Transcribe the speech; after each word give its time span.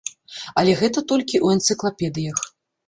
Але 0.61 0.71
гэта 0.81 0.99
толькі 1.13 1.39
ў 1.45 1.47
энцыклапедыях. 1.59 2.39